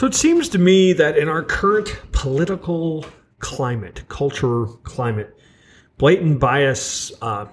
[0.00, 3.04] So it seems to me that in our current political
[3.38, 5.36] climate, culture climate,
[5.98, 7.44] blatant bias, uh,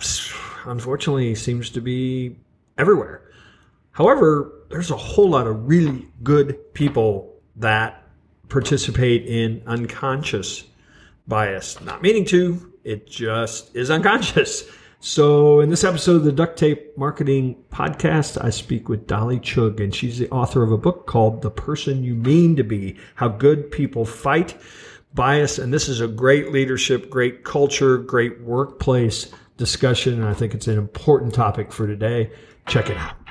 [0.64, 2.38] unfortunately, seems to be
[2.78, 3.22] everywhere.
[3.92, 8.02] However, there's a whole lot of really good people that
[8.48, 10.64] participate in unconscious
[11.28, 11.82] bias.
[11.82, 14.64] Not meaning to, it just is unconscious.
[15.08, 19.80] So, in this episode of the Duct Tape Marketing Podcast, I speak with Dolly Chugh,
[19.80, 23.30] and she's the author of a book called The Person You Mean to Be How
[23.30, 24.58] Good People Fight
[25.14, 25.60] Bias.
[25.60, 30.16] And this is a great leadership, great culture, great workplace discussion.
[30.16, 32.30] And I think it's an important topic for today.
[32.68, 33.27] Check it out.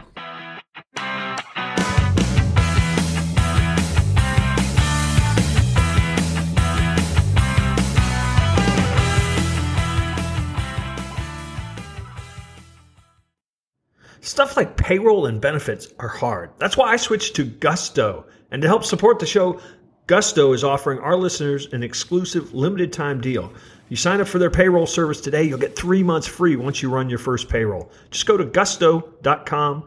[14.26, 16.50] Stuff like payroll and benefits are hard.
[16.58, 18.26] That's why I switched to Gusto.
[18.50, 19.60] And to help support the show,
[20.08, 23.52] Gusto is offering our listeners an exclusive limited time deal.
[23.54, 26.82] If you sign up for their payroll service today, you'll get three months free once
[26.82, 27.92] you run your first payroll.
[28.10, 29.86] Just go to gusto.com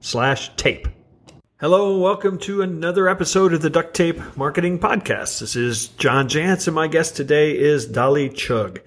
[0.00, 0.88] slash tape.
[1.60, 5.38] Hello, welcome to another episode of the Duct Tape Marketing Podcast.
[5.38, 8.80] This is John Jantsch, and my guest today is Dolly Chugh.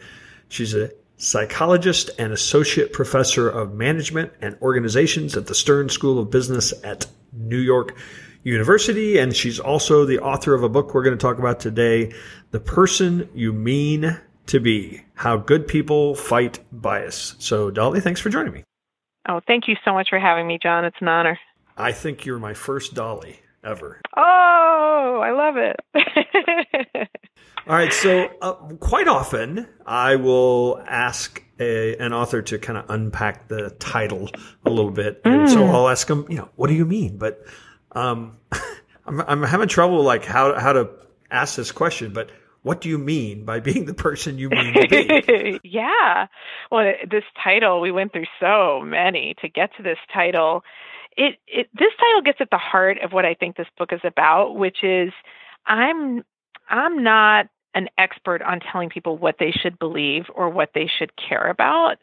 [0.50, 6.32] She's a psychologist and associate professor of management and organizations at the Stern School of
[6.32, 7.96] Business at New York
[8.44, 9.20] University.
[9.20, 12.14] And she's also the author of a book we're going to talk about today,
[12.52, 17.36] The Person You Mean to Be How Good People Fight Bias.
[17.38, 18.64] So, Dolly, thanks for joining me.
[19.28, 20.86] Oh, thank you so much for having me, John.
[20.86, 21.38] It's an honor.
[21.78, 24.02] I think you're my first Dolly ever.
[24.16, 25.76] Oh, I love it.
[27.68, 27.94] All right.
[27.94, 33.72] So, uh, quite often, I will ask a, an author to kind of unpack the
[33.80, 34.30] title
[34.66, 35.22] a little bit.
[35.26, 35.50] And mm.
[35.50, 37.18] so I'll ask them, you know, what do you mean?
[37.18, 37.46] But
[37.92, 38.38] um,
[39.06, 40.90] I'm, I'm having trouble, like, how, how to
[41.30, 42.14] ask this question.
[42.14, 45.60] But what do you mean by being the person you mean to be?
[45.70, 46.28] yeah.
[46.72, 50.64] Well, this title, we went through so many to get to this title.
[51.20, 54.00] It, it this title gets at the heart of what I think this book is
[54.06, 55.12] about, which is
[55.66, 56.24] I'm
[56.70, 61.12] I'm not an expert on telling people what they should believe or what they should
[61.18, 61.98] care about.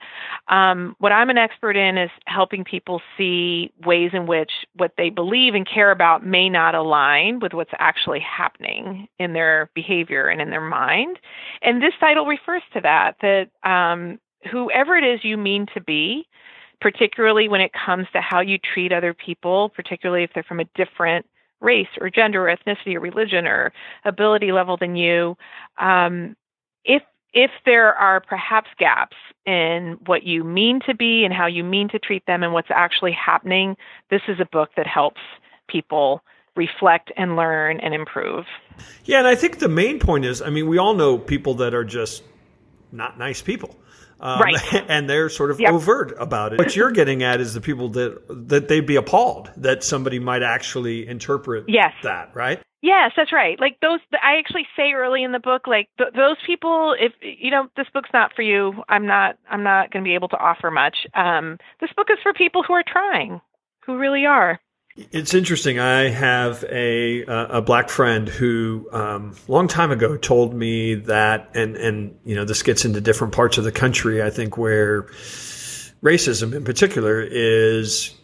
[0.49, 5.10] Um, what I'm an expert in is helping people see ways in which what they
[5.10, 10.41] believe and care about may not align with what's actually happening in their behavior and
[10.41, 11.19] in their mind.
[11.62, 14.21] And this title refers to that, that um,
[14.53, 16.28] whoever it is you mean to be,
[16.81, 20.64] particularly when it comes to how you treat other people, particularly if they're from a
[20.75, 21.26] different
[21.60, 23.72] race or gender or ethnicity or religion or
[24.04, 25.36] ability level than you,
[25.78, 26.36] um,
[26.84, 31.62] if if there are perhaps gaps in what you mean to be and how you
[31.62, 33.76] mean to treat them and what's actually happening,
[34.10, 35.20] this is a book that helps
[35.69, 36.22] people
[36.56, 38.47] reflect and learn and improve.
[39.04, 41.75] Yeah, and I think the main point is I mean, we all know people that
[41.75, 42.22] are just
[42.92, 43.76] not nice people.
[44.21, 44.56] Um, right.
[44.88, 45.72] And they're sort of yep.
[45.72, 46.59] overt about it.
[46.59, 50.43] What you're getting at is the people that that they'd be appalled that somebody might
[50.43, 51.93] actually interpret yes.
[52.03, 52.60] that, right?
[52.82, 53.59] Yes, that's right.
[53.59, 56.94] Like those, I actually say early in the book, like th- those people.
[56.99, 59.38] If you know this book's not for you, I'm not.
[59.50, 60.97] I'm not going to be able to offer much.
[61.15, 63.41] Um, this book is for people who are trying,
[63.87, 64.60] who really are.
[64.97, 65.79] It's interesting.
[65.79, 71.77] I have a a black friend who, um, long time ago, told me that, and
[71.77, 74.23] and you know, this gets into different parts of the country.
[74.23, 75.03] I think where
[76.03, 78.15] racism, in particular, is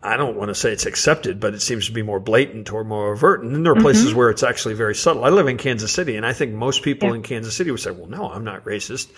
[0.00, 2.84] I don't want to say it's accepted, but it seems to be more blatant or
[2.84, 3.42] more overt.
[3.42, 4.18] And then there are places mm-hmm.
[4.18, 5.24] where it's actually very subtle.
[5.24, 7.16] I live in Kansas City, and I think most people yeah.
[7.16, 9.10] in Kansas City would say, "Well, no, I'm not racist."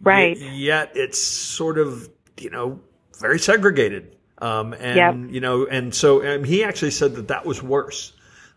[0.00, 0.38] Right.
[0.38, 2.80] Yet, yet it's sort of you know
[3.18, 5.32] very segregated um, and yep.
[5.32, 8.12] you know, and so and he actually said that that was worse.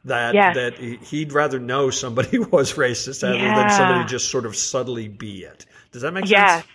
[0.06, 0.56] That yes.
[0.56, 3.56] that he'd rather know somebody was racist rather yeah.
[3.56, 5.66] than somebody just sort of subtly be it.
[5.92, 6.31] Does that make sense?
[6.31, 6.66] Yes.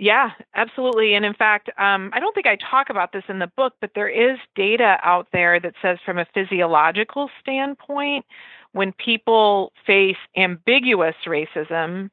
[0.00, 1.14] Yeah, absolutely.
[1.14, 3.90] And in fact, um, I don't think I talk about this in the book, but
[3.96, 8.24] there is data out there that says, from a physiological standpoint,
[8.70, 12.10] when people face ambiguous racism,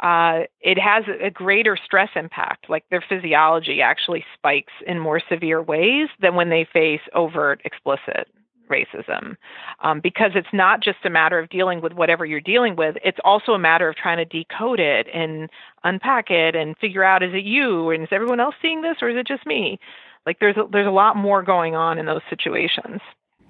[0.00, 2.68] uh, it has a greater stress impact.
[2.68, 8.28] Like their physiology actually spikes in more severe ways than when they face overt, explicit
[8.70, 9.36] racism.
[9.82, 13.18] Um, because it's not just a matter of dealing with whatever you're dealing with, it's
[13.24, 15.50] also a matter of trying to decode it and
[15.84, 19.10] unpack it and figure out is it you and is everyone else seeing this or
[19.10, 19.78] is it just me?
[20.26, 23.00] Like there's a, there's a lot more going on in those situations.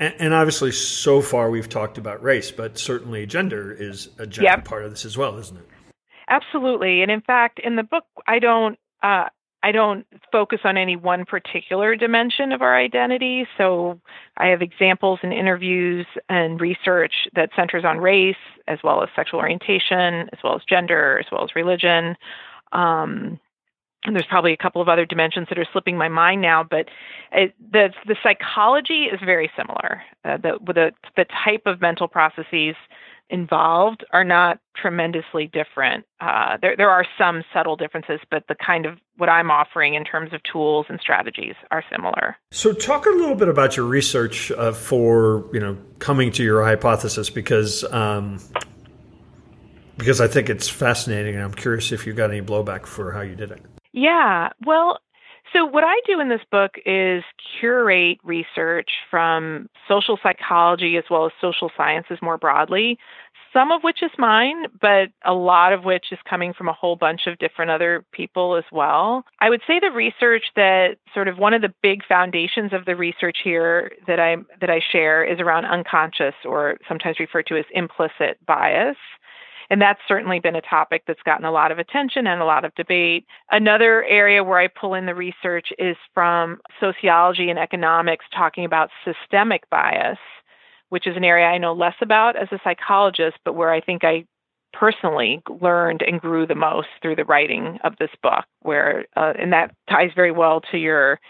[0.00, 4.58] And, and, obviously, so far we've talked about race, but certainly gender is a giant
[4.58, 4.64] yep.
[4.64, 5.69] part of this as well, isn't it?
[6.29, 7.03] Absolutely.
[7.03, 8.79] And in fact, in the book, I don't.
[9.03, 9.26] Uh,
[9.65, 13.47] I don't focus on any one particular dimension of our identity.
[13.56, 13.99] So
[14.37, 18.37] I have examples and interviews and research that centers on race,
[18.69, 22.15] as well as sexual orientation, as well as gender, as well as religion.
[22.73, 23.41] Um,
[24.05, 26.88] and there's probably a couple of other dimensions that are slipping my mind now, but
[27.32, 30.03] it, the the psychology is very similar.
[30.26, 32.76] Uh, the the the type of mental processes
[33.31, 36.05] involved are not tremendously different.
[36.21, 40.05] Uh, there, there are some subtle differences, but the kind of what I'm offering in
[40.05, 42.37] terms of tools and strategies are similar.
[42.50, 46.65] So, talk a little bit about your research uh, for you know coming to your
[46.65, 48.41] hypothesis, because um,
[49.97, 53.21] because I think it's fascinating, and I'm curious if you got any blowback for how
[53.21, 53.62] you did it.
[53.93, 54.99] Yeah, well,
[55.54, 57.22] so, what I do in this book is
[57.60, 62.98] curate research from social psychology as well as social sciences more broadly,
[63.52, 66.96] some of which is mine, but a lot of which is coming from a whole
[66.96, 69.24] bunch of different other people as well.
[69.40, 72.96] I would say the research that sort of one of the big foundations of the
[72.96, 77.64] research here that I that I share is around unconscious or sometimes referred to as
[77.72, 78.96] implicit bias.
[79.70, 82.64] And that's certainly been a topic that's gotten a lot of attention and a lot
[82.64, 83.26] of debate.
[83.50, 88.90] Another area where I pull in the research is from sociology and economics talking about
[89.05, 90.19] systemic bias,
[90.88, 94.05] which is an area I know less about as a psychologist, but where I think
[94.05, 94.26] I
[94.72, 99.52] personally learned and grew the most through the writing of this book where uh, and
[99.52, 101.20] that ties very well to your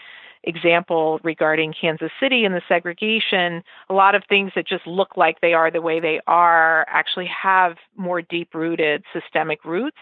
[0.45, 5.41] example regarding Kansas City and the segregation, a lot of things that just look like
[5.41, 9.97] they are the way they are actually have more deep rooted systemic roots.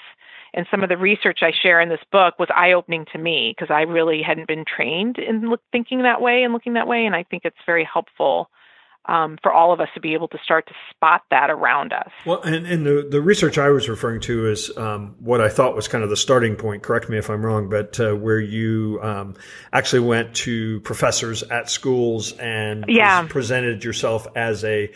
[0.54, 3.56] And some of the research I share in this book was eye opening to me
[3.58, 7.06] because I really hadn't been trained in thinking that way and looking that way.
[7.06, 8.50] And I think it's very helpful
[9.06, 12.10] um, for all of us to be able to start to spot that around us.
[12.26, 15.76] Well, and, and the, the research I was referring to is um, what I thought
[15.76, 16.84] was kind of the starting point.
[16.84, 19.36] Correct me if I'm wrong, but uh, where you um,
[19.72, 23.22] actually went to professors at schools and yeah.
[23.22, 24.92] pre- presented yourself as a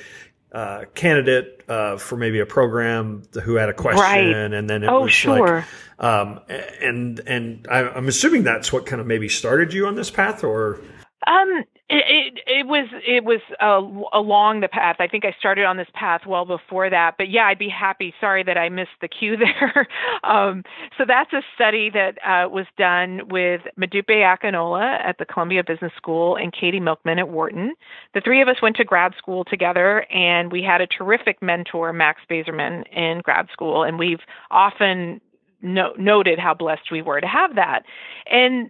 [0.54, 4.54] uh, candidate uh, for maybe a program who had a question, right.
[4.54, 5.58] and then it oh, was sure.
[5.58, 5.66] like,
[6.00, 6.40] um,
[6.82, 10.46] and and I, I'm assuming that's what kind of maybe started you on this path,
[10.46, 10.80] or
[11.28, 13.82] um, it, it, it was it was uh,
[14.18, 14.98] along the path.
[15.00, 17.16] I think I started on this path well before that.
[17.18, 18.14] But yeah, I'd be happy.
[18.20, 19.88] Sorry that I missed the cue there.
[20.24, 20.64] um,
[20.98, 25.92] so that's a study that uh, was done with Modupe Akinola at the Columbia Business
[25.98, 27.74] School and Katie Milkman at Wharton.
[28.14, 31.94] The three of us went to grad school together, and we had a terrific mentor,
[31.94, 34.22] Max Bazerman, in grad school, and we've
[34.52, 35.22] often
[35.62, 37.84] no- noted how blessed we were to have that.
[38.30, 38.70] And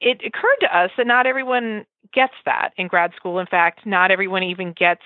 [0.00, 3.38] it occurred to us that not everyone gets that in grad school.
[3.38, 5.02] In fact, not everyone even gets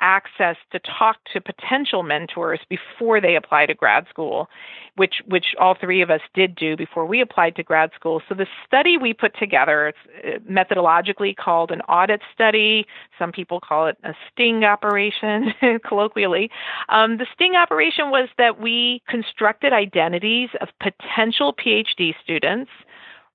[0.00, 4.48] access to talk to potential mentors before they apply to grad school,
[4.96, 8.20] which which all three of us did do before we applied to grad school.
[8.28, 12.84] So the study we put together, it's uh, methodologically called an audit study.
[13.18, 15.54] Some people call it a sting operation,
[15.86, 16.50] colloquially.
[16.88, 22.70] Um, the sting operation was that we constructed identities of potential PhD students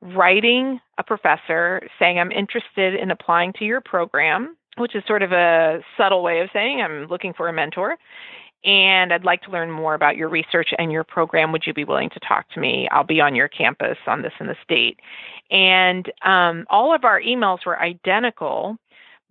[0.02, 5.32] writing a professor saying, I'm interested in applying to your program, which is sort of
[5.32, 7.98] a subtle way of saying, I'm looking for a mentor.
[8.64, 11.52] And I'd like to learn more about your research and your program.
[11.52, 12.88] Would you be willing to talk to me?
[12.92, 15.00] I'll be on your campus on this in the state.
[15.52, 18.78] And um, all of our emails were identical,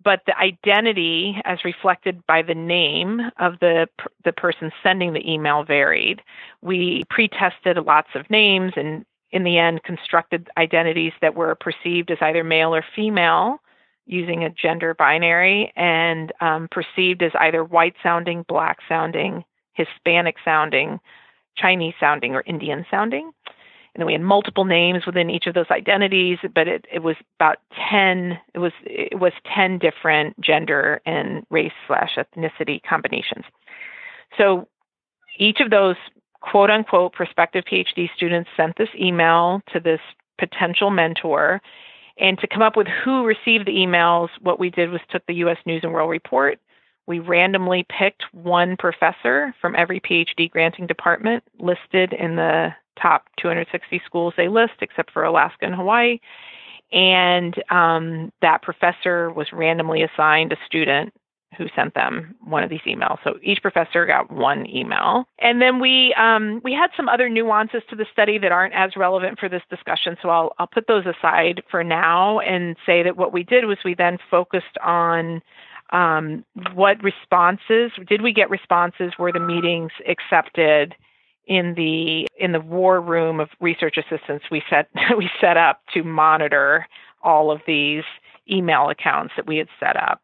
[0.03, 3.87] but the identity, as reflected by the name of the
[4.23, 6.21] the person sending the email, varied.
[6.61, 12.17] We pre-tested lots of names and in the end, constructed identities that were perceived as
[12.21, 13.59] either male or female
[14.05, 19.43] using a gender binary and um, perceived as either white sounding, black sounding,
[19.73, 20.99] Hispanic sounding,
[21.57, 23.31] Chinese sounding, or Indian sounding.
[23.93, 27.15] And then we had multiple names within each of those identities, but it, it was
[27.39, 27.57] about
[27.89, 28.39] ten.
[28.53, 33.43] It was it was ten different gender and race slash ethnicity combinations.
[34.37, 34.67] So
[35.39, 35.95] each of those
[36.41, 40.01] quote unquote prospective PhD students sent this email to this
[40.37, 41.61] potential mentor.
[42.19, 45.35] And to come up with who received the emails, what we did was took the
[45.35, 46.59] US News and World Report.
[47.05, 54.01] We randomly picked one professor from every PhD granting department listed in the top 260
[54.05, 56.19] schools they list, except for Alaska and Hawaii.
[56.91, 61.13] And um, that professor was randomly assigned a student
[61.57, 63.17] who sent them one of these emails.
[63.23, 67.81] So each professor got one email, and then we um, we had some other nuances
[67.89, 70.17] to the study that aren't as relevant for this discussion.
[70.21, 73.77] So I'll I'll put those aside for now and say that what we did was
[73.85, 75.41] we then focused on
[75.91, 80.95] um, what responses did we get responses were the meetings accepted
[81.45, 86.03] in the in the war room of research assistants we set we set up to
[86.03, 86.85] monitor
[87.23, 88.03] all of these
[88.49, 90.21] email accounts that we had set up.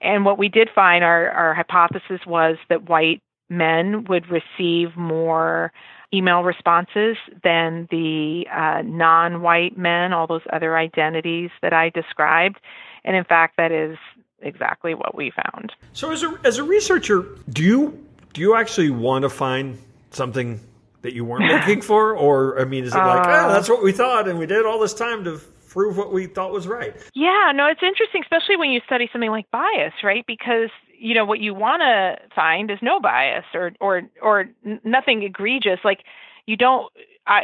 [0.00, 5.72] And what we did find our, our hypothesis was that white men would receive more
[6.12, 12.58] email responses than the uh, non white men, all those other identities that I described.
[13.04, 13.96] And in fact, that is
[14.40, 15.72] exactly what we found.
[15.92, 19.78] So, as a, as a researcher, do you do you actually want to find
[20.10, 20.60] something
[21.02, 23.82] that you weren't looking for, or I mean, is it like, uh, oh, that's what
[23.82, 25.40] we thought, and we did all this time to
[25.70, 26.94] prove what we thought was right?
[27.14, 30.24] Yeah, no, it's interesting, especially when you study something like bias, right?
[30.26, 34.46] Because you know what you want to find is no bias or or or
[34.84, 35.78] nothing egregious.
[35.84, 36.00] Like
[36.46, 36.92] you don't
[37.26, 37.42] I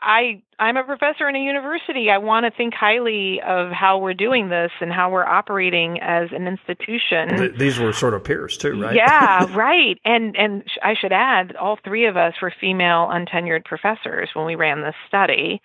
[0.00, 2.10] I I'm a professor in a university.
[2.10, 6.28] I want to think highly of how we're doing this and how we're operating as
[6.32, 7.56] an institution.
[7.56, 8.96] These were sort of peers too, right?
[8.96, 9.98] Yeah, right.
[10.04, 14.56] And and I should add, all three of us were female untenured professors when we
[14.56, 15.62] ran this study.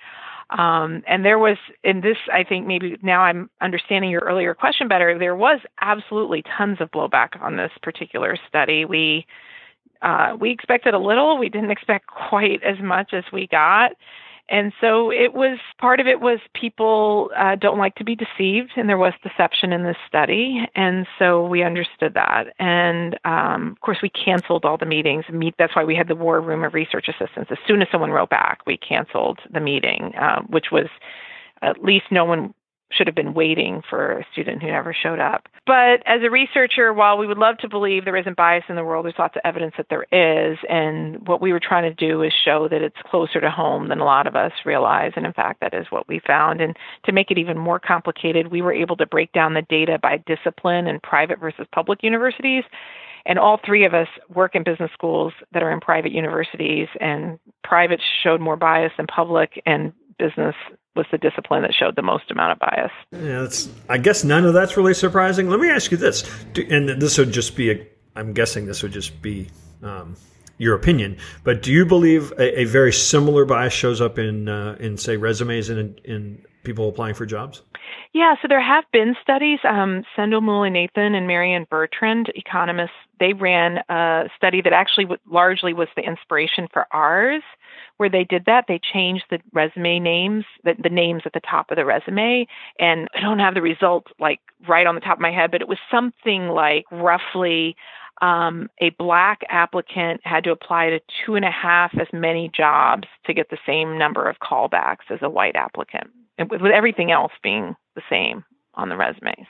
[0.49, 4.87] Um, and there was in this, I think maybe now I'm understanding your earlier question
[4.87, 5.17] better.
[5.19, 8.85] There was absolutely tons of blowback on this particular study.
[8.85, 9.25] We
[10.01, 11.37] uh, we expected a little.
[11.37, 13.93] We didn't expect quite as much as we got.
[14.49, 18.71] And so it was part of it was people uh, don't like to be deceived,
[18.77, 22.53] and there was deception in this study, and so we understood that.
[22.57, 25.25] And um, of course, we canceled all the meetings.
[25.31, 27.51] Meet that's why we had the war room of research assistants.
[27.51, 30.87] As soon as someone wrote back, we canceled the meeting, uh, which was
[31.61, 32.53] at least no one
[32.91, 35.47] should have been waiting for a student who never showed up.
[35.65, 38.83] But as a researcher, while we would love to believe there isn't bias in the
[38.83, 40.57] world, there's lots of evidence that there is.
[40.69, 43.99] And what we were trying to do is show that it's closer to home than
[43.99, 45.11] a lot of us realize.
[45.15, 46.61] And in fact, that is what we found.
[46.61, 49.99] And to make it even more complicated, we were able to break down the data
[50.01, 52.63] by discipline and private versus public universities.
[53.25, 57.37] And all three of us work in business schools that are in private universities, and
[57.61, 60.55] private showed more bias than public, and business
[60.97, 62.91] was the discipline that showed the most amount of bias.
[63.11, 65.49] Yeah, that's, I guess none of that's really surprising.
[65.49, 66.23] Let me ask you this,
[66.53, 69.47] Do, and this would just be, a, I'm guessing this would just be
[69.83, 70.15] um,
[70.57, 74.75] your opinion, but do you believe a, a very similar bias shows up in, uh,
[74.79, 77.61] in say, resumes and in, in people applying for jobs?
[78.13, 79.59] Yeah, so there have been studies.
[79.63, 85.87] Um, Sendhil Mullainathan and Marianne Bertrand, economists, they ran a study that actually largely was
[85.95, 87.43] the inspiration for ours
[87.97, 88.65] where they did that.
[88.67, 92.47] They changed the resume names, the, the names at the top of the resume.
[92.79, 95.61] And I don't have the results like right on the top of my head, but
[95.61, 97.75] it was something like roughly
[98.21, 103.07] um, a black applicant had to apply to two and a half as many jobs
[103.25, 106.07] to get the same number of callbacks as a white applicant,
[106.39, 109.47] with, with everything else being the same on the resumes.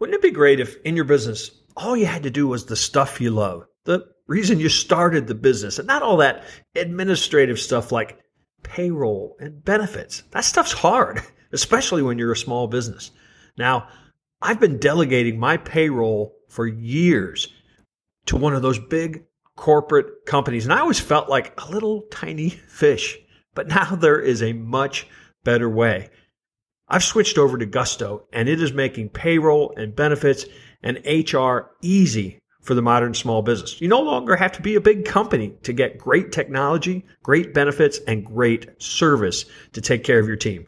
[0.00, 2.76] Wouldn't it be great if in your business all you had to do was the
[2.76, 3.66] stuff you love?
[3.84, 8.18] The reason you started the business and not all that administrative stuff like
[8.62, 10.22] payroll and benefits.
[10.30, 13.10] That stuff's hard, especially when you're a small business.
[13.56, 13.88] Now,
[14.42, 17.48] I've been delegating my payroll for years
[18.26, 19.24] to one of those big
[19.56, 23.18] corporate companies, and I always felt like a little tiny fish.
[23.54, 25.06] But now there is a much
[25.44, 26.10] better way.
[26.88, 30.44] I've switched over to Gusto, and it is making payroll and benefits
[30.82, 33.80] and HR easy for the modern small business.
[33.80, 37.98] You no longer have to be a big company to get great technology, great benefits,
[38.08, 39.44] and great service
[39.74, 40.66] to take care of your team.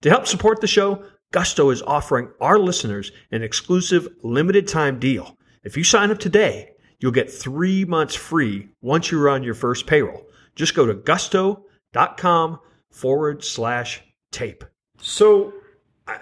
[0.00, 5.36] To help support the show, Gusto is offering our listeners an exclusive limited time deal.
[5.62, 9.86] If you sign up today, you'll get three months free once you run your first
[9.86, 10.26] payroll.
[10.56, 12.58] Just go to gusto.com
[12.90, 14.64] forward slash tape.
[14.98, 15.52] So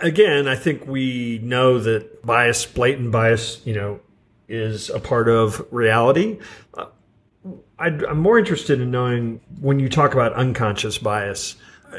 [0.00, 4.00] again, I think we know that bias, blatant bias, you know,
[4.50, 6.38] is a part of reality.
[6.74, 6.86] Uh,
[7.78, 11.56] i am more interested in knowing when you talk about unconscious bias,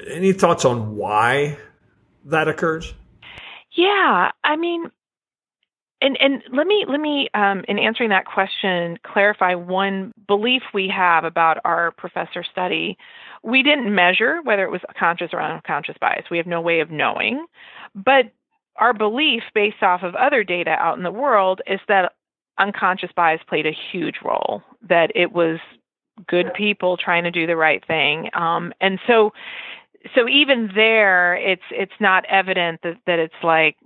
[0.08, 1.58] any thoughts on why
[2.26, 2.94] that occurs?
[3.72, 4.92] Yeah, I mean,
[6.02, 10.92] and and let me let me um, in answering that question clarify one belief we
[10.96, 12.98] have about our professor study.
[13.44, 16.26] We didn't measure whether it was conscious or unconscious bias.
[16.30, 17.46] We have no way of knowing,
[17.96, 18.32] but
[18.76, 22.14] our belief based off of other data out in the world is that
[22.62, 25.60] unconscious bias played a huge role, that it was
[26.28, 28.30] good people trying to do the right thing.
[28.34, 29.32] Um, and so
[30.16, 33.78] so even there it's it's not evident that, that it's like,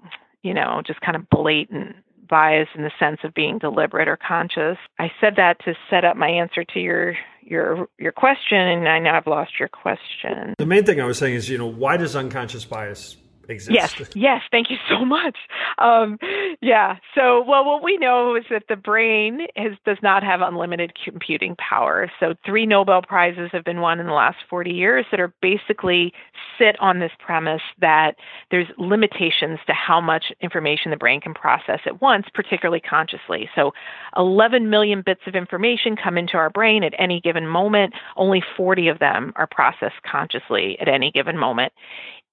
[0.44, 1.96] you know, just kind of blatant
[2.28, 4.78] bias in the sense of being deliberate or conscious.
[4.98, 9.00] I said that to set up my answer to your your your question and I
[9.00, 10.56] know I've lost your question.
[10.58, 13.18] The main thing I was saying is, you know, why does unconscious bias
[13.50, 13.72] exist.
[13.72, 15.38] Yes, yes, thank you so much.
[15.78, 16.18] Um,
[16.62, 20.94] yeah, so well, what we know is that the brain has, does not have unlimited
[21.04, 22.12] computing power.
[22.20, 26.14] So three Nobel prizes have been won in the last 40 years that are basically
[26.58, 28.16] sit on this premise that
[28.52, 33.50] there's limitations to how much information the brain can process at once, particularly consciously.
[33.56, 33.72] So
[34.18, 37.94] 11 million bits of information come into our brain at any given moment.
[38.16, 41.74] Only 40 of them are processed consciously at any given moment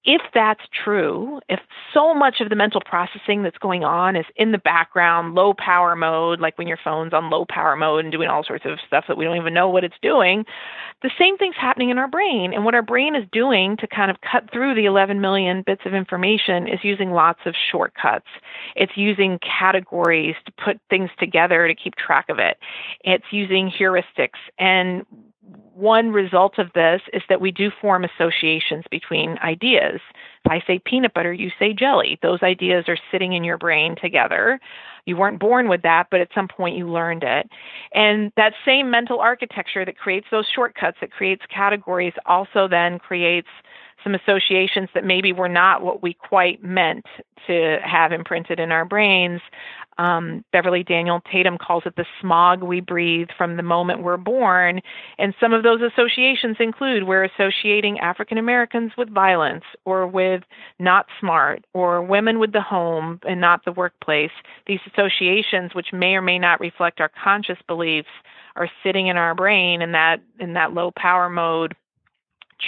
[0.05, 1.59] if that's true, if
[1.93, 5.95] so much of the mental processing that's going on is in the background, low power
[5.95, 9.05] mode, like when your phone's on low power mode and doing all sorts of stuff
[9.07, 10.45] that we don't even know what it's doing,
[11.03, 12.53] the same thing's happening in our brain.
[12.53, 15.81] And what our brain is doing to kind of cut through the 11 million bits
[15.85, 18.27] of information is using lots of shortcuts.
[18.75, 22.57] It's using categories to put things together to keep track of it.
[23.05, 24.39] It's using heuristics.
[24.59, 25.05] And
[25.73, 29.99] one result of this is that we do form associations between ideas.
[30.45, 32.19] If I say peanut butter, you say jelly.
[32.21, 34.59] Those ideas are sitting in your brain together.
[35.05, 37.49] You weren't born with that, but at some point you learned it.
[37.93, 43.49] And that same mental architecture that creates those shortcuts, that creates categories, also then creates
[44.03, 47.05] some associations that maybe were not what we quite meant
[47.47, 49.41] to have imprinted in our brains
[49.97, 54.81] um, Beverly Daniel Tatum calls it the smog we breathe from the moment we're born.
[55.17, 60.43] And some of those associations include we're associating African Americans with violence or with
[60.79, 64.31] not smart or women with the home and not the workplace.
[64.65, 68.09] These associations, which may or may not reflect our conscious beliefs,
[68.55, 71.75] are sitting in our brain in that in that low power mode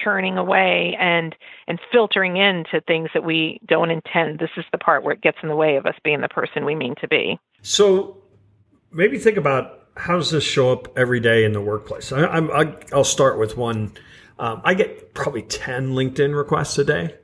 [0.04, 1.36] churning away and
[1.68, 4.40] and filtering into things that we don't intend.
[4.40, 6.66] This is the part where it gets in the way of us being the person
[6.66, 7.40] we mean to be.
[7.62, 8.18] So
[8.92, 12.12] maybe think about how does this show up every day in the workplace?
[12.12, 12.40] I,
[12.92, 13.94] will start with one.
[14.38, 17.16] Um, I get probably ten LinkedIn requests a day.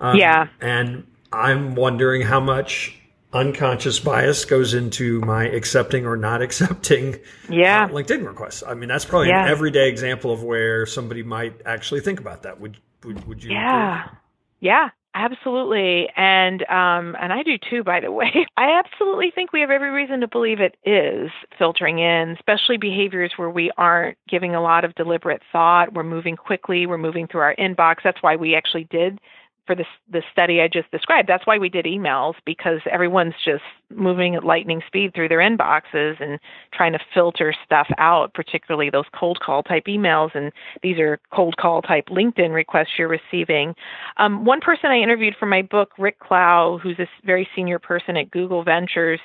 [0.00, 2.98] Um, yeah, and I'm wondering how much
[3.32, 7.18] unconscious bias goes into my accepting or not accepting
[7.48, 7.84] yeah.
[7.84, 8.62] Uh, LinkedIn requests.
[8.66, 9.44] I mean, that's probably yeah.
[9.44, 12.60] an everyday example of where somebody might actually think about that.
[12.60, 13.52] Would would, would you?
[13.52, 14.18] Yeah, agree?
[14.60, 17.84] yeah, absolutely, and um, and I do too.
[17.84, 21.98] By the way, I absolutely think we have every reason to believe it is filtering
[21.98, 25.92] in, especially behaviors where we aren't giving a lot of deliberate thought.
[25.94, 26.86] We're moving quickly.
[26.86, 27.96] We're moving through our inbox.
[28.02, 29.20] That's why we actually did
[29.68, 31.28] for this the study I just described.
[31.28, 33.62] That's why we did emails because everyone's just
[33.94, 36.40] moving at lightning speed through their inboxes and
[36.72, 40.34] trying to filter stuff out, particularly those cold call type emails.
[40.34, 40.50] And
[40.82, 43.74] these are cold call type LinkedIn requests you're receiving.
[44.16, 48.16] Um, one person I interviewed for my book, Rick Klau, who's a very senior person
[48.16, 49.20] at Google Ventures,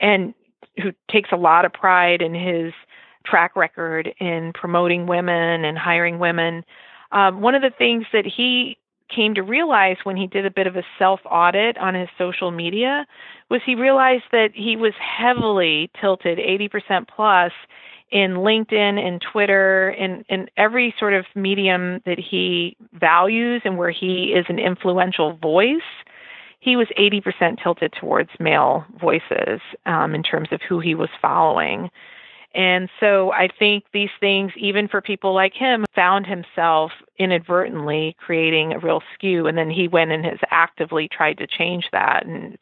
[0.00, 0.34] and
[0.82, 2.72] who takes a lot of pride in his
[3.26, 6.64] track record in promoting women and hiring women.
[7.12, 8.76] Um, one of the things that he
[9.08, 12.50] came to realize when he did a bit of a self audit on his social
[12.50, 13.06] media
[13.50, 17.52] was he realized that he was heavily tilted 80% plus
[18.10, 23.90] in LinkedIn and Twitter and in every sort of medium that he values and where
[23.90, 25.82] he is an influential voice.
[26.60, 31.90] He was 80% tilted towards male voices um, in terms of who he was following.
[32.54, 38.72] And so I think these things, even for people like him, found himself inadvertently creating
[38.72, 39.46] a real skew.
[39.48, 42.24] And then he went and has actively tried to change that.
[42.24, 42.56] And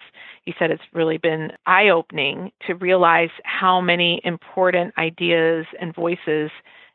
[0.45, 6.51] he said it's really been eye opening to realize how many important ideas and voices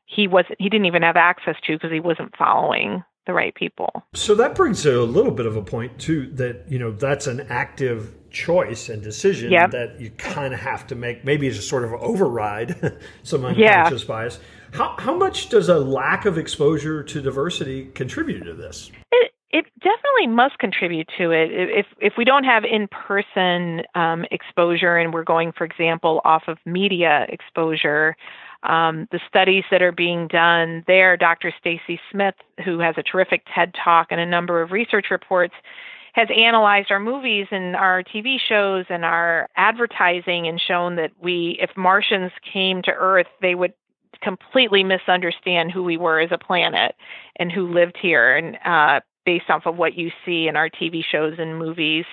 [0.05, 4.03] he wasn't, he didn't even have access to because he wasn't following the right people.
[4.13, 7.41] So that brings a little bit of a point too that you know that's an
[7.49, 9.71] active choice and decision yep.
[9.71, 11.23] that you kind of have to make.
[11.23, 14.07] Maybe it's a sort of override some unconscious yeah.
[14.07, 14.39] bias.
[14.71, 18.91] How how much does a lack of exposure to diversity contribute to this?
[19.11, 21.49] It, it definitely must contribute to it.
[21.51, 26.43] If if we don't have in person um, exposure and we're going, for example, off
[26.47, 28.15] of media exposure,
[28.67, 31.53] um, the studies that are being done there, Dr.
[31.59, 35.53] Stacy Smith, who has a terrific TED talk and a number of research reports,
[36.13, 41.57] has analyzed our movies and our TV shows and our advertising and shown that we,
[41.61, 43.73] if Martians came to Earth, they would
[44.21, 46.95] completely misunderstand who we were as a planet
[47.37, 51.01] and who lived here and uh, based off of what you see in our TV
[51.03, 52.05] shows and movies.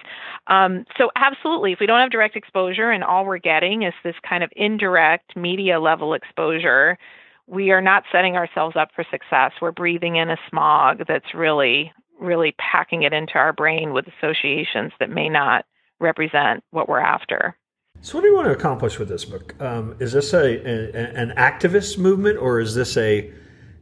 [0.48, 4.16] Um, so, absolutely, if we don't have direct exposure and all we're getting is this
[4.28, 6.98] kind of indirect media level exposure,
[7.46, 9.52] we are not setting ourselves up for success.
[9.62, 14.92] We're breathing in a smog that's really really packing it into our brain with associations
[15.00, 15.64] that may not
[16.00, 17.56] represent what we're after.
[18.00, 19.54] So, what do you want to accomplish with this book?
[19.60, 23.32] Um, is this a, a, an activist movement, or is this a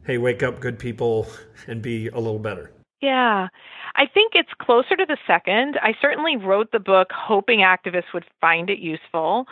[0.05, 1.27] hey, wake up, good people,
[1.67, 2.71] and be a little better?
[3.03, 3.49] Yeah,
[3.97, 5.77] I think it's closer to the second.
[5.81, 9.45] I certainly wrote the book hoping activists would find it useful.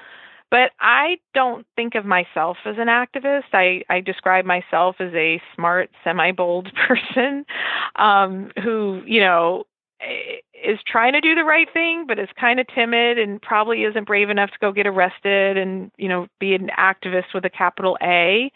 [0.50, 3.54] But I don't think of myself as an activist.
[3.54, 7.46] I, I describe myself as a smart, semi bold person
[7.98, 9.66] um, who, you know,
[10.64, 14.08] is trying to do the right thing, but is kind of timid and probably isn't
[14.08, 17.98] brave enough to go get arrested and, you know, be an activist with a capital
[18.02, 18.50] A.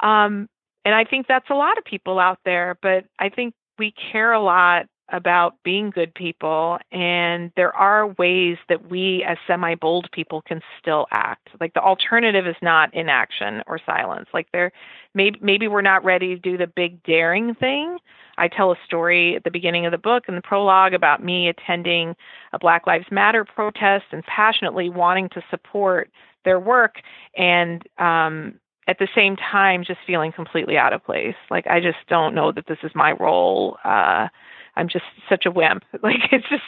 [0.00, 0.48] Um,
[0.84, 4.32] and I think that's a lot of people out there, but I think we care
[4.32, 10.08] a lot about being good people and there are ways that we as semi bold
[10.12, 11.48] people can still act.
[11.60, 14.28] Like the alternative is not inaction or silence.
[14.34, 14.70] Like there
[15.14, 17.96] maybe maybe we're not ready to do the big daring thing.
[18.36, 21.48] I tell a story at the beginning of the book in the prologue about me
[21.48, 22.14] attending
[22.52, 26.10] a black lives matter protest and passionately wanting to support
[26.44, 26.96] their work
[27.36, 31.98] and um at the same time just feeling completely out of place like i just
[32.08, 34.28] don't know that this is my role uh
[34.78, 35.82] I'm just such a wimp.
[36.02, 36.62] Like it's just,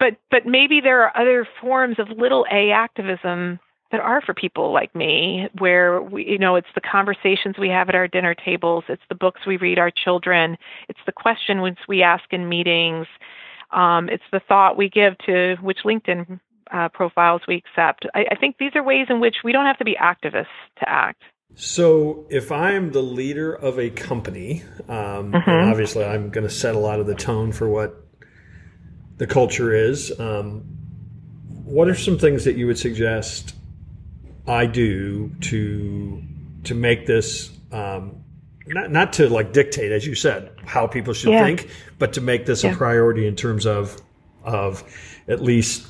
[0.00, 3.60] but but maybe there are other forms of little a activism
[3.92, 7.88] that are for people like me, where we, you know, it's the conversations we have
[7.88, 10.56] at our dinner tables, it's the books we read our children,
[10.88, 13.06] it's the questions we ask in meetings,
[13.70, 16.40] um, it's the thought we give to which LinkedIn
[16.72, 18.04] uh, profiles we accept.
[18.14, 20.46] I, I think these are ways in which we don't have to be activists
[20.80, 21.22] to act.
[21.56, 25.70] So, if I'm the leader of a company, um, mm-hmm.
[25.70, 28.04] obviously I'm going to set a lot of the tone for what
[29.18, 30.18] the culture is.
[30.18, 30.62] Um,
[31.64, 33.54] what are some things that you would suggest
[34.46, 36.22] I do to
[36.64, 38.24] to make this um,
[38.66, 41.44] not not to like dictate, as you said, how people should yeah.
[41.44, 42.72] think, but to make this yeah.
[42.72, 44.00] a priority in terms of
[44.42, 44.84] of
[45.28, 45.86] at least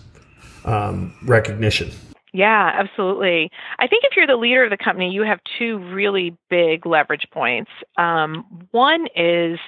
[0.64, 1.90] um, recognition?
[2.34, 3.48] Yeah, absolutely.
[3.78, 7.26] I think if you're the leader of the company, you have two really big leverage
[7.32, 7.70] points.
[7.96, 9.60] Um, one is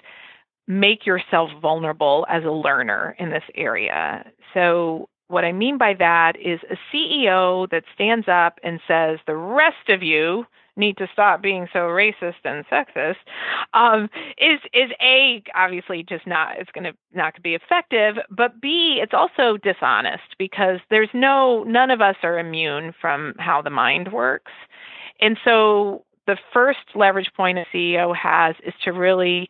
[0.67, 4.25] make yourself vulnerable as a learner in this area.
[4.55, 9.37] So, what I mean by that is a CEO that stands up and says, the
[9.37, 13.17] rest of you need to stop being so racist and sexist
[13.75, 14.09] um,
[14.39, 19.01] is is a obviously just not it's going to not to be effective but b
[19.03, 24.13] it's also dishonest because there's no none of us are immune from how the mind
[24.13, 24.53] works.
[25.21, 29.49] And so the first leverage point a ceo has is to really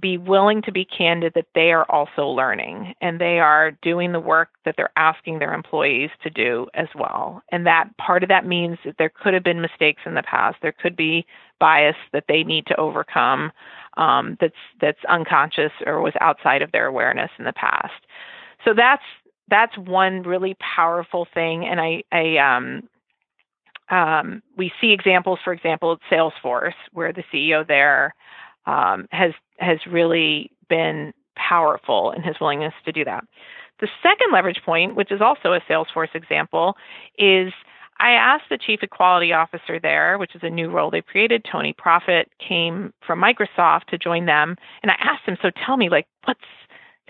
[0.00, 4.20] be willing to be candid that they are also learning and they are doing the
[4.20, 7.42] work that they're asking their employees to do as well.
[7.50, 10.58] And that part of that means that there could have been mistakes in the past.
[10.62, 11.26] There could be
[11.58, 13.52] bias that they need to overcome
[13.96, 18.06] um, that's that's unconscious or was outside of their awareness in the past.
[18.64, 19.02] So that's
[19.48, 21.66] that's one really powerful thing.
[21.66, 22.88] And I, I um,
[23.90, 28.14] um, we see examples, for example, at Salesforce, where the CEO there
[28.68, 33.24] um, has has really been powerful in his willingness to do that.
[33.80, 36.76] The second leverage point, which is also a Salesforce example,
[37.18, 37.52] is
[38.00, 41.44] I asked the chief equality officer there, which is a new role they created.
[41.50, 45.88] Tony Prophet came from Microsoft to join them, and I asked him, "So tell me,
[45.88, 46.40] like, what's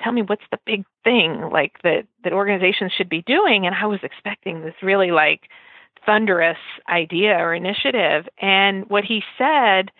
[0.02, 3.86] tell me what's the big thing like that that organizations should be doing?" And I
[3.86, 5.48] was expecting this really like
[6.06, 9.90] thunderous idea or initiative, and what he said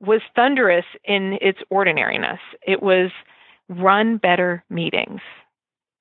[0.00, 2.40] was thunderous in its ordinariness.
[2.66, 3.10] It was
[3.68, 5.20] run better meetings.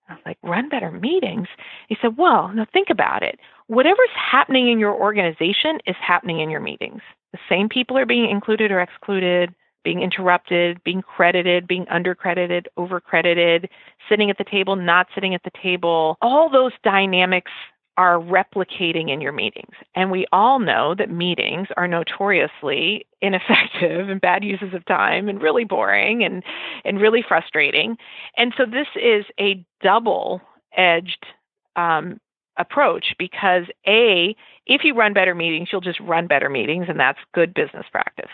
[0.07, 1.47] I was like, run better meetings?
[1.89, 3.39] He said, well, now think about it.
[3.67, 7.01] Whatever's happening in your organization is happening in your meetings.
[7.31, 9.53] The same people are being included or excluded,
[9.83, 13.67] being interrupted, being credited, being undercredited, overcredited,
[14.07, 16.17] sitting at the table, not sitting at the table.
[16.21, 17.51] All those dynamics
[17.97, 19.73] are replicating in your meetings.
[19.95, 25.41] And we all know that meetings are notoriously ineffective and bad uses of time and
[25.41, 26.43] really boring and,
[26.83, 27.97] and really frustrating.
[28.37, 30.41] And so this is a double
[30.75, 31.25] edged
[31.75, 32.19] um,
[32.57, 37.19] approach because A, if you run better meetings, you'll just run better meetings, and that's
[37.33, 38.31] good business practice.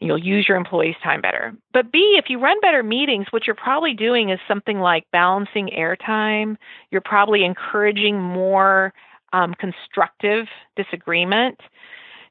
[0.00, 1.54] You'll use your employees' time better.
[1.74, 5.68] But B, if you run better meetings, what you're probably doing is something like balancing
[5.76, 6.56] airtime.
[6.90, 8.94] You're probably encouraging more
[9.34, 11.60] um, constructive disagreement.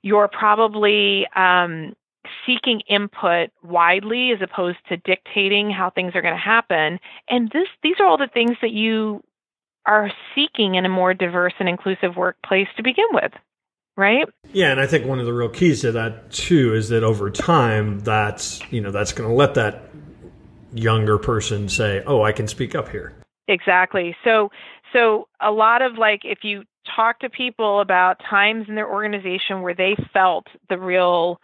[0.01, 1.93] You're probably um,
[2.45, 6.99] seeking input widely as opposed to dictating how things are going to happen.
[7.29, 9.23] And this, these are all the things that you
[9.85, 13.31] are seeking in a more diverse and inclusive workplace to begin with
[13.99, 14.27] right?
[14.53, 17.29] Yeah, and I think one of the real keys to that too is that over
[17.29, 19.83] time, that's you know that's going to let that
[20.73, 23.13] younger person say, "Oh, I can speak up here."
[23.47, 24.15] Exactly.
[24.23, 24.49] So,
[24.93, 26.63] so a lot of like if you
[26.95, 31.39] talk to people about times in their organization where they felt the real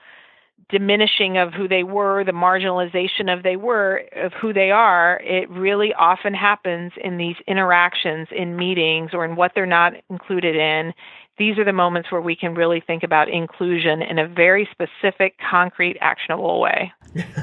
[0.69, 5.49] diminishing of who they were, the marginalization of they were of who they are, it
[5.49, 10.93] really often happens in these interactions in meetings or in what they're not included in
[11.37, 15.35] these are the moments where we can really think about inclusion in a very specific,
[15.49, 16.93] concrete, actionable way.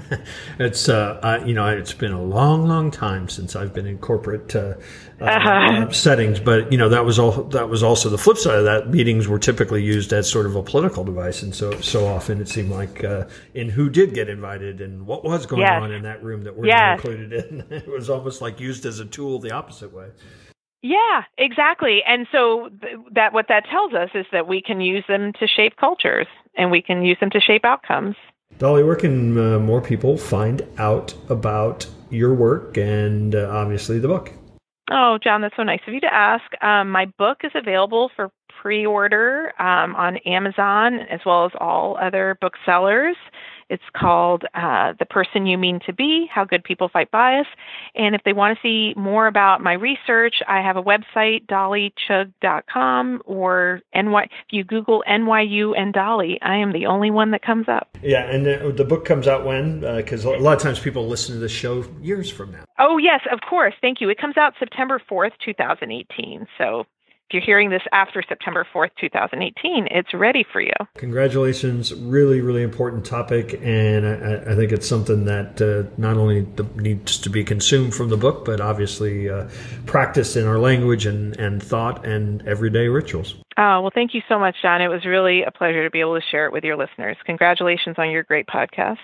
[0.59, 3.99] it's uh, I, you know it's been a long, long time since I've been in
[3.99, 4.75] corporate uh,
[5.21, 5.91] uh, uh-huh.
[5.93, 8.91] settings, but you know that was all that was also the flip side of that.
[8.91, 12.49] Meetings were typically used as sort of a political device, and so so often it
[12.49, 13.25] seemed like uh,
[13.55, 15.83] in who did get invited and what was going yes.
[15.83, 16.79] on in that room that we're yes.
[16.79, 17.65] not included in.
[17.71, 20.09] it was almost like used as a tool the opposite way.
[20.83, 22.03] Yeah, exactly.
[22.07, 25.47] And so th- that what that tells us is that we can use them to
[25.47, 28.17] shape cultures and we can use them to shape outcomes.
[28.59, 34.09] Dolly, where can uh, more people find out about your work and uh, obviously the
[34.09, 34.33] book?
[34.91, 36.45] Oh, John, that's so nice of you to ask.
[36.63, 41.97] Um, my book is available for pre order um, on Amazon as well as all
[42.01, 43.17] other booksellers.
[43.73, 47.47] It's called uh, The Person You Mean to Be How Good People Fight Bias.
[47.95, 53.23] And if they want to see more about my research, I have a website, dollychugh.com,
[53.25, 54.25] or NY.
[54.25, 57.97] If you Google NYU and Dolly, I am the only one that comes up.
[58.03, 59.81] Yeah, and the, the book comes out when?
[59.81, 62.65] Because uh, a lot of times people listen to the show years from now.
[62.79, 63.73] Oh, yes, of course.
[63.81, 64.11] Thank you.
[64.11, 66.47] It comes out September 4th, 2018.
[66.59, 66.85] So
[67.33, 70.73] if you're hearing this after September 4th, 2018, it's ready for you.
[70.99, 71.95] Congratulations.
[71.95, 73.59] Really, really important topic.
[73.63, 78.11] And I, I think it's something that uh, not only needs to be consumed from
[78.11, 79.49] the book, but obviously uh,
[79.87, 83.35] practiced in our language and, and thought and everyday rituals.
[83.57, 84.83] Oh, well, thank you so much, John.
[84.83, 87.17] It was really a pleasure to be able to share it with your listeners.
[87.25, 88.99] Congratulations on your great podcast.